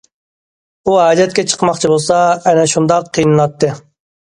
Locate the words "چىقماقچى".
1.51-1.93